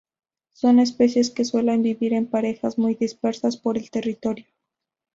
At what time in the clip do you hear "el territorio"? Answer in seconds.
3.77-4.47